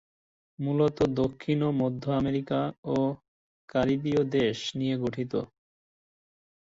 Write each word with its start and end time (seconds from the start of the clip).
মূলত 0.59 0.97
দক্ষিণ 1.15 1.57
ও 1.63 1.69
মধ্য 1.81 2.03
আমেরিকা 2.19 2.59
ও 2.87 2.97
কারিবীয় 3.69 4.21
দেশ 4.35 4.57
নিয়ে 4.79 4.95
গঠিত। 5.03 5.33